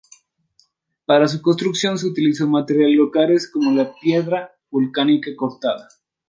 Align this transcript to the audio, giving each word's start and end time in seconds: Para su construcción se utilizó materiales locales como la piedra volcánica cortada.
Para 1.05 1.27
su 1.27 1.43
construcción 1.43 1.95
se 1.95 2.07
utilizó 2.07 2.47
materiales 2.47 2.97
locales 2.97 3.47
como 3.47 3.71
la 3.71 3.93
piedra 4.01 4.49
volcánica 4.71 5.29
cortada. 5.35 5.89